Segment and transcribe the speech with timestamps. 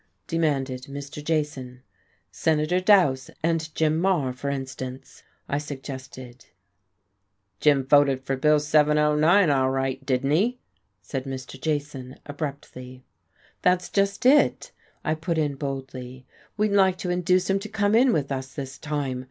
[0.25, 1.23] demanded Mr.
[1.23, 1.83] Jason.
[2.31, 6.47] "Senator Dowse and Jim Maher, for instance," I suggested.
[7.59, 10.57] "Jim voted for Bill 709 all right didn't he?"
[11.03, 11.61] said Mr.
[11.61, 13.03] Jason abruptly.
[13.61, 14.71] "That's just it,"
[15.05, 16.25] I put in boldly.
[16.57, 19.19] "We'd like to induce him to come in with us this time.